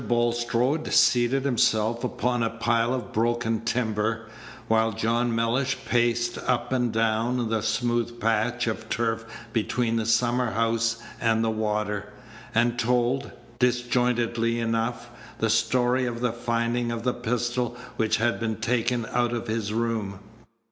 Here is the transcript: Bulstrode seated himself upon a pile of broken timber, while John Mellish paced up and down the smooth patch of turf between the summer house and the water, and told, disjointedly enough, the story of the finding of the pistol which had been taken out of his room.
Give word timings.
Bulstrode 0.07 0.91
seated 0.91 1.45
himself 1.45 2.03
upon 2.03 2.41
a 2.41 2.49
pile 2.49 2.91
of 2.91 3.13
broken 3.13 3.59
timber, 3.61 4.25
while 4.67 4.93
John 4.93 5.35
Mellish 5.35 5.77
paced 5.85 6.39
up 6.39 6.73
and 6.73 6.91
down 6.91 7.49
the 7.49 7.61
smooth 7.61 8.19
patch 8.19 8.65
of 8.65 8.89
turf 8.89 9.23
between 9.53 9.97
the 9.97 10.07
summer 10.07 10.53
house 10.53 10.97
and 11.21 11.43
the 11.43 11.51
water, 11.51 12.11
and 12.55 12.79
told, 12.79 13.31
disjointedly 13.59 14.59
enough, 14.59 15.11
the 15.37 15.51
story 15.51 16.07
of 16.07 16.19
the 16.19 16.33
finding 16.33 16.91
of 16.91 17.03
the 17.03 17.13
pistol 17.13 17.77
which 17.97 18.17
had 18.17 18.39
been 18.39 18.55
taken 18.55 19.05
out 19.13 19.33
of 19.33 19.45
his 19.45 19.71
room. 19.71 20.17